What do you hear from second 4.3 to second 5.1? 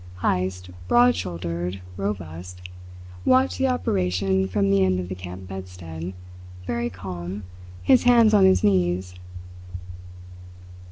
from the end of